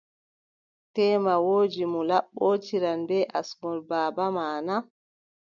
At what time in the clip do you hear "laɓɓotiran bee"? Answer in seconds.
2.09-3.29